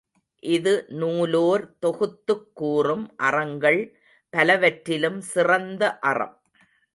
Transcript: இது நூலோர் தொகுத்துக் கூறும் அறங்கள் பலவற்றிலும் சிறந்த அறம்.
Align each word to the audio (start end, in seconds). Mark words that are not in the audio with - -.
இது 0.43 0.71
நூலோர் 0.89 1.77
தொகுத்துக் 1.79 2.55
கூறும் 2.55 3.13
அறங்கள் 3.17 3.79
பலவற்றிலும் 4.33 5.21
சிறந்த 5.21 5.99
அறம். 6.05 6.35